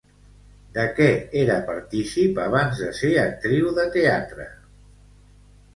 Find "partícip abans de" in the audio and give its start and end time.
1.69-2.91